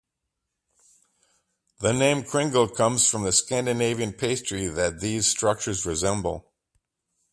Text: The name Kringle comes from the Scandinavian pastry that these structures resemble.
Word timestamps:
The 1.81 1.93
name 1.93 2.23
Kringle 2.23 2.69
comes 2.69 3.07
from 3.07 3.21
the 3.21 3.31
Scandinavian 3.31 4.13
pastry 4.13 4.65
that 4.65 4.99
these 4.99 5.27
structures 5.27 5.85
resemble. 5.85 6.51